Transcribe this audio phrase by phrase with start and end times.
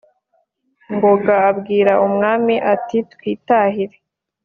[0.95, 3.97] »ngoga abwira umwami ati twitahire